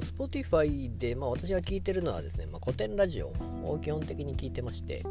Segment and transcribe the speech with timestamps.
[0.00, 3.32] と、Spotify で、まあ、私が聞いてるのはですね、まあ、古典ラジオ
[3.64, 5.04] を基本的に聞いてまして、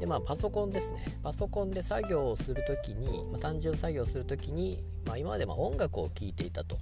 [0.00, 1.18] で、まあ、パソコンですね。
[1.22, 6.78] パソコンで作業をするときに、まあ、単純作業をするときに、まあ、今までま音楽を聴いていたと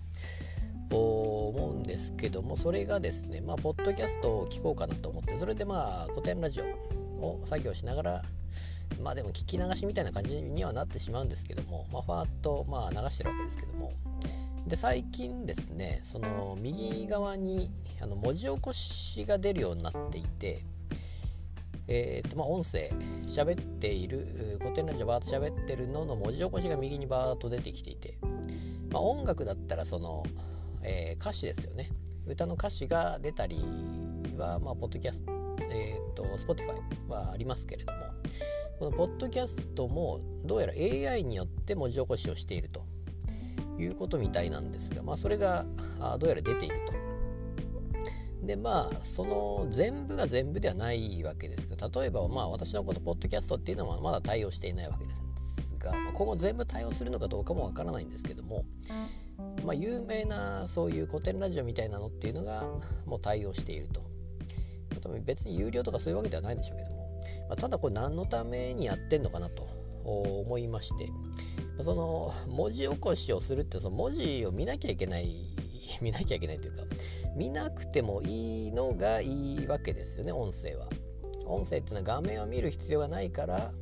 [0.90, 6.64] 思うんですけども、それがですね、まあ、ポッドキャストを聞こうかなと思って、それでまあ、古典ラジオ
[7.25, 8.23] を作業しながら、
[9.02, 13.92] まあでも聞き流しみたいな感じにはなってしまうんですけども、まあ、ファーッとまあ流してるわけですけども、
[14.66, 20.62] で最近ですねその右側にあの文字起こしが出るようになっていて
[21.86, 22.91] えーとまあ、音声
[23.27, 28.16] 喋っている古典ラジオバーッと喋ってるのの文字起こしが右にバーッと出てきていて、
[28.91, 30.22] まあ、音楽だったらその、
[30.83, 31.91] えー、歌詞ですよね。
[32.27, 33.62] 歌の歌詞が出たり
[34.38, 35.33] は、まあ、ポッドキャスト、
[35.70, 36.74] えーと、と Spotify
[37.06, 37.98] はありますけれども
[38.78, 42.94] このポッドキャストもどうやら AI によって文字起こしをしていると。
[43.78, 45.66] いうことみたいなんですが、まあ、それが
[46.19, 46.94] どうやら出ていると。
[48.46, 55.11] でまあその全部が全部ではないわけですけど例えばまあ私のこのポッドキャストっていうのはまだ対応していないわけで
[55.62, 58.66] すが、まあ、今後全部対応するのかどうかもわからないんですけども、
[59.64, 62.68] まあ、有名なそういう古典ラジオみたいなのっていうのが
[63.06, 64.02] もう対応していると。
[65.05, 69.68] 多分別に有料とかそういうわけではないんでしょうけども、まあ、ただこれ何のためにやってんのかなと
[70.05, 71.11] 思いまして
[71.83, 75.34] その文字起こしをするってその文字を見なきゃいけない
[76.00, 76.84] 見なきゃいけないというか
[77.36, 80.89] 見なくてもいいのがいいわけですよね音声は。
[81.47, 83.75] 音声っていうのは画面を見る必要がないから、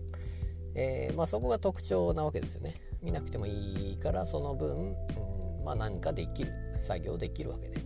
[0.74, 2.74] えー、まあ、そこが特徴なわけですよね。
[3.02, 7.84] 見なくてもいいからその分、うんまあ、何かできる作業できるわけで、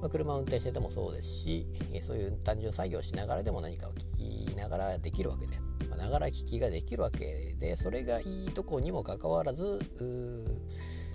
[0.00, 1.66] まあ、車を運転しててもそうですし
[2.00, 5.59] そういう単純作業しながらでも何かを聞きながらできるわけで。
[6.00, 9.80] ながら聞きができるわけでそれがいいとこにもかかわらず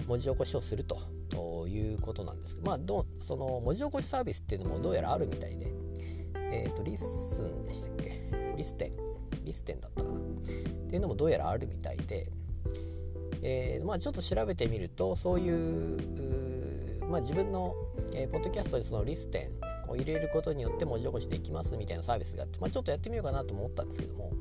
[0.07, 5.73] 文字起こしをするということなんですけどまあどその文字起こしサービスっていうのもどうやらあるみたいで
[6.51, 8.21] えっ、ー、とリスンでしたっけ？
[8.55, 8.91] リステン。
[9.43, 10.19] リステンだったかな？
[10.19, 10.21] っ
[10.87, 12.27] ていうのもどうやらあるみたいで、
[13.41, 17.75] えー、まあ、ちょっと調べてみるとそういうまあ、自分の、
[18.15, 19.47] えー、ポッドキャストにそのリステ
[19.87, 24.31] ンを入れることによって文字起こしできますみたいなサービスがあって、まあ、ちょっとやってみようかなと思ったんですけども、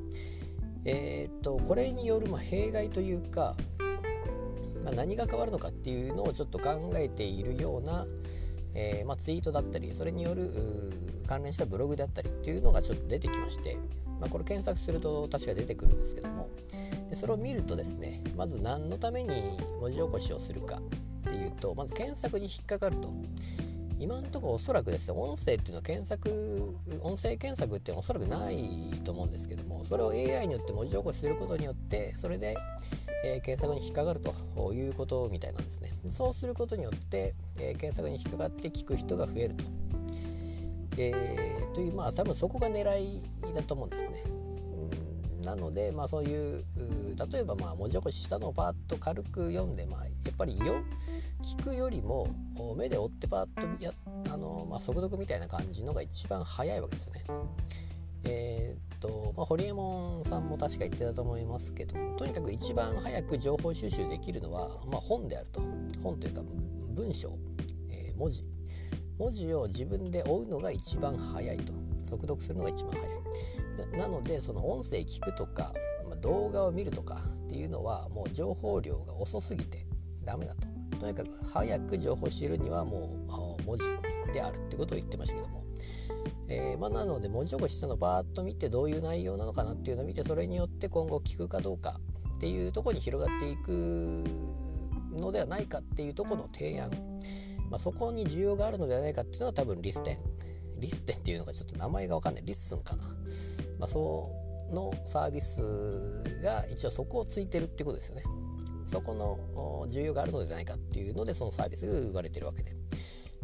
[0.85, 3.55] えー、っとこれによるま弊害というか、
[4.83, 8.05] まあ、何が変わるのかっていうのをちょっと考えているような、
[8.75, 10.51] えー、まあ、ツイートだったりそれによる
[11.27, 13.77] 関連したブログであったりっていうのがちょっと出てきまして、
[14.19, 16.49] まあ、これ検索すると確か出てくるんですけども
[17.09, 19.41] でそれを見るとですねまず何のために
[19.81, 23.11] 文字起こしをするかっていうとまず検索に引っかかると。
[23.99, 28.67] 今のところおそらくですね音声っていうのは検索音声検索っていうのはおそらくない
[29.03, 32.57] と思うんですけどもそれを AI によって文字起こしすることによってそれで、
[33.23, 35.91] えー、検索に引っかかるということみたいなんですね。
[36.07, 39.63] そうすることによって、えー、検索に引っかかって聞く人が増えると、
[40.97, 43.21] えー、というまあ多分そこが狙い
[43.53, 44.45] だと思うんですね。
[45.45, 46.65] なので、まあ、そういう
[47.31, 50.83] 例えばまあ文字起こししたのをパーッと軽く読んで、まあ、やっぱりよ
[51.43, 52.27] 聞くよりも
[52.77, 53.93] 目で追ってパーッとや
[54.31, 57.23] あの、まあ、速読みたいな感じのが一番早いわけですよね。
[58.27, 65.61] えー、っと、まあ、ホリエモンさんも確か言ってたと思いますけどとにかく一番早く情報収集できるのは、まあ、本であると。
[66.01, 66.41] 本というか
[66.95, 67.37] 文章、
[67.89, 68.43] えー、文字。
[69.19, 71.73] 文字を自分で追うのが一番早いと。
[72.03, 73.54] 速読するのが一番早い。
[73.97, 75.73] なのでその音声聞くとか、
[76.09, 79.85] ま、動画を見るとかっていうのはもう情報量が遅すぎて
[80.23, 80.67] ダメだと。
[80.99, 83.17] とにかく早く情報を知るにはも
[83.59, 83.83] う文字
[84.33, 85.63] であるってことを言ってましたけども、
[86.47, 91.99] えー、まあ、なので文字起こししたのをバーッと見てどういう内容なのかなっていうのを見てそれによって今後聞くかどうか
[92.35, 94.23] っていうとこに広がっていく
[95.11, 96.89] のではないかっていうとこの提案、
[97.69, 100.34] まあ、そこに需要があるのではないかっていうのは多分リステン。
[100.79, 102.43] リステっていうのがちょっと名前がわかんない。
[102.45, 103.03] リッスンかな、
[103.79, 104.31] まあ、そ
[104.71, 105.61] のサービス
[106.41, 108.23] が一応そこをついてるってことですよね。
[108.91, 112.75] そこの需要があるのではないかっていうのでそのサービスが生まれてるわけで。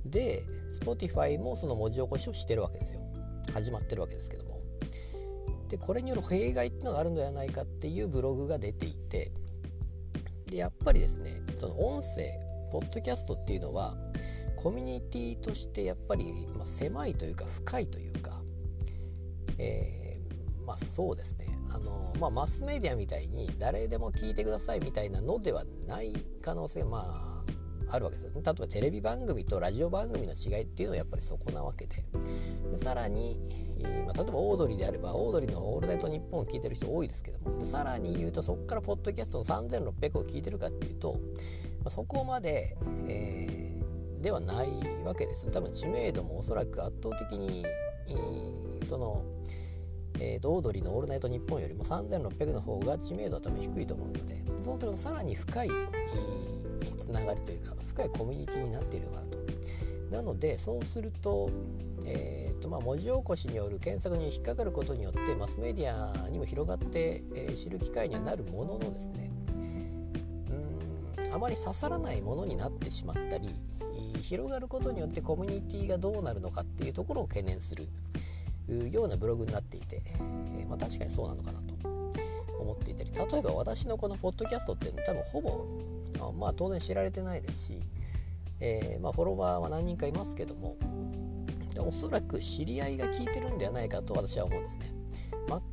[0.06, 0.44] で
[0.83, 3.01] Spotify もその文字起こしをしてるわけですよ。
[3.54, 4.62] 始まってるわけですけども。
[5.69, 9.31] でこれによる弊害っていうのがあるのではないかっていうブログが出ていて。
[10.48, 12.30] でやっぱりですねその音声
[12.72, 13.95] ポッドキャストっていうのは
[14.62, 18.40] コミュニティとしてやっぱり、まあ、狭いというか深いというか、
[19.58, 21.48] えー、まあそうですね。
[21.69, 27.44] あの、まあ、マスメディアみたいに誰でも聞いてくださいみたいなのではない可能性ま
[27.90, 28.42] ああるわけですよね。
[28.46, 31.96] 例えばテレビ番組とラジオ番組の違いっていうのはやっぱりそこなわけで。
[32.72, 33.40] でさらに、
[34.06, 43.50] まあ、例えばオードリーであればオードリーの「オールナイトニッポン」を聞いてる人多いですけどもさらに言うとそこからポッドキャストの3600を聞いてるかっていうと、まあ、そこまで、えー
[44.21, 44.69] ではない
[45.03, 47.65] わけです多分知名度もおそらく圧倒的に、
[48.85, 49.23] その、
[50.19, 55.69] えー、ドオードリーの「オールナイトニッポン」よりも3600の方が知名度は多分低いと思うのでそうするとさらに深い
[56.97, 59.38] つながりというか深いコミュニティになっているのかなと。
[60.12, 61.50] なのでそうすると,、
[62.06, 69.31] えーとまあ、文字起こしによる検索に引っかかることによってマスメディアにも広がって、えー、知る機会にはなるもののですね
[71.31, 73.50] あまり刺さらないものになってしまったり
[74.22, 77.89] 広がることによってコミュニティがどうなるのかっていうところを懸念する
[78.89, 80.01] ようなブログになっていて、
[80.57, 81.74] え、まあ、確かにそうなのかなと
[82.60, 87.81] 思っていたり例えば私のこのポッドキャストっていうのは多分ほぼあまあ当然知られてないですし
[88.62, 90.78] えー、まあ、フォロワーは何人かいますけども
[91.80, 95.00] おそらく知り合いが聞いてるんではないかと私は思うんですね。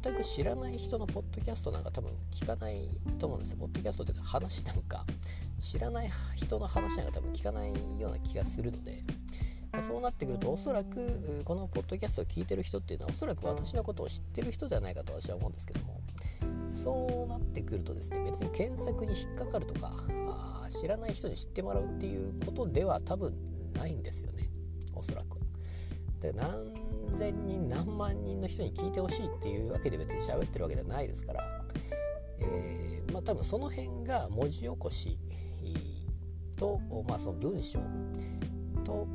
[0.02, 2.88] 全く知らない人のポッドキャストなんか多分聞かない
[3.18, 3.58] と思うんですよ。
[3.60, 5.04] ポッドキャストというか話なんか
[5.58, 9.02] 知らない人の話なんか多分聞かないような気がするので、
[9.72, 16.00] まあ、そうなってくるとおそらくこのポッドキャストを聞いてる人っていうのはおそらく私のことを知ってる人ではないかと私は思うんですけども。
[16.74, 19.90] そうなってくるとですね別に検索に引っかかるとか
[20.28, 23.34] あ知らない人に知ってもらうっていうことでは多分
[23.74, 24.48] ないんですよね。
[24.94, 25.38] おそらくは。
[26.20, 26.72] で何
[27.16, 31.44] 千人何万人の人に聞いてほしいっていうわけで別に喋ってるわけではないですから、
[32.40, 35.18] えー、まあ多分その辺が文字起こし
[36.58, 37.78] と、まあ、その文章
[38.84, 39.06] と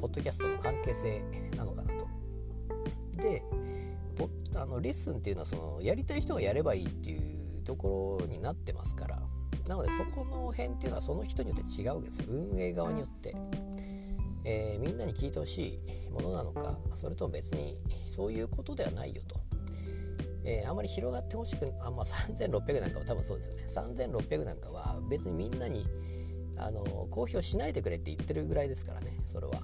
[0.00, 1.22] ポッドキャストの関係性
[1.56, 2.08] なのかなと。
[3.16, 3.42] で
[4.54, 7.16] あのレッスンっていうのはそのやりたい人がやればいいってい
[7.58, 9.22] うところになってますから。
[9.68, 13.32] なのでそこの辺っていうのはその人によって違うわけです運営側によって、
[14.44, 15.78] えー、みんなに聞いてほし
[16.08, 19.36] いものなのかそれとも別にそういうことではないよと、
[20.44, 23.96] えー、あまり広がってほしくあ、まあ、3600なんかは多分そうですよね。
[24.08, 25.86] 3600なんかは別にみんなに
[26.56, 29.18] あの公表しないでくれって言ってるぐらいですからね。
[29.24, 29.54] それは。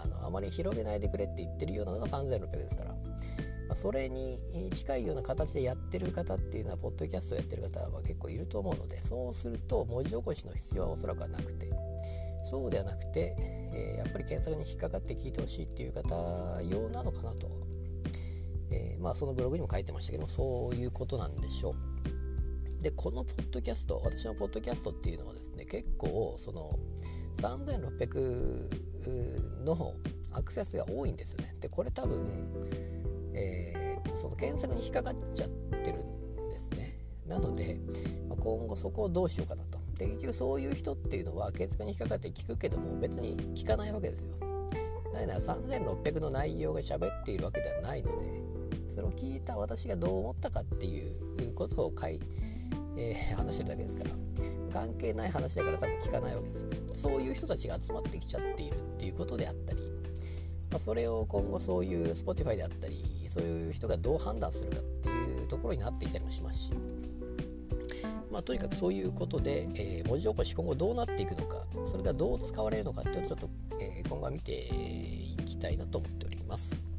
[0.00, 2.92] あのあまり広げないでくれって言ってるようなのが3600ですから。
[2.92, 4.40] まあ、それに
[4.72, 11.70] 近いような形でやってる方っていうのはポッドキャストをやってる方は結構いると思うのでそうすると文字起こしの必要はおそらくはなくて。
[12.48, 13.36] そうではなくて、
[13.74, 16.14] えー、やっぱり検索に引っかかって聞いてほしいっていう方
[16.62, 17.50] 用なのかなと、
[18.70, 21.74] えー、まあそのブログにも書いてましたけどもそういうことなんでしょう。
[22.82, 26.78] でこのポッドキャスト私のポッドキャストっていうのはですね結構その
[27.38, 29.94] 3600の
[30.32, 31.56] アクセスが多いんですよね。
[31.60, 32.24] でこれ多分
[33.34, 36.98] えー、とその検索に引っかかっちゃってるんですね。
[37.26, 37.78] なので、
[38.28, 39.64] まあ、今後そこをどうしようかな
[39.98, 44.34] で結局そういう人っていうのは検索に引っかかって聞くけども別に聞かないわけですよ。
[45.12, 48.26] なぜなら3600の内容が喋っているわけではないので
[48.88, 52.20] それを聞いた私がどう思ったかっていうことを書い、
[52.96, 54.10] えー、話してるだけですから。
[54.72, 56.76] 関係ない話だから多分聞かないわけですよね。
[56.88, 59.80] そういう人たちが集まってきちゃっているっていうことであったり、
[60.70, 66.72] まあ、それを今後そういう Spotify であったりそういう人がどう判断するかっていうところになってきたりもしますし、
[68.30, 76.97] まあ、とにかくそういうことで、えー、文字起こし今後どうなっていくのかそれがどう使われるのかっていうのをちょっと、えー、今後は見ていきたいなと思っております。